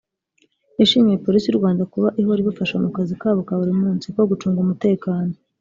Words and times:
yashimiye 0.79 1.21
Polisi 1.25 1.45
y’u 1.47 1.59
Rwanda 1.59 1.83
kuba 1.93 2.07
ihora 2.21 2.39
ibafasha 2.41 2.75
mu 2.83 2.89
kazi 2.95 3.13
kabo 3.21 3.39
ka 3.47 3.53
buri 3.59 3.73
munsi 3.81 4.05
ko 4.15 4.21
gucunga 4.31 4.59
umutekano 4.65 5.31